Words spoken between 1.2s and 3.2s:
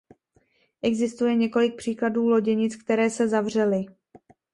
několik příkladů loděnic, které